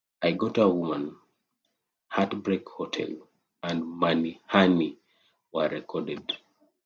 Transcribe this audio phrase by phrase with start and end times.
[0.23, 1.15] "I Got a Woman",
[2.07, 3.11] "Heartbreak Hotel",
[3.61, 4.97] and "Money Honey"
[5.51, 6.39] were recorded.